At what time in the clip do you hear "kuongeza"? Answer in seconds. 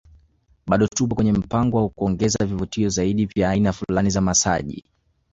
1.89-2.45